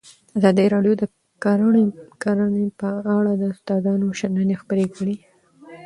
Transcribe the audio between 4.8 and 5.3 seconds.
کړي.